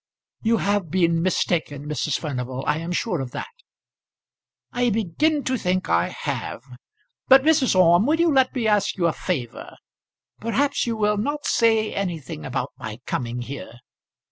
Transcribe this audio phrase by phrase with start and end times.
[0.41, 2.17] "You have been mistaken, Mrs.
[2.17, 2.63] Furnival.
[2.65, 3.51] I am sure of that."
[4.71, 6.63] "I begin to think I have.
[7.27, 7.75] But, Mrs.
[7.79, 9.75] Orme, will you let me ask you a favour?
[10.39, 13.73] Perhaps you will not say anything about my coming here.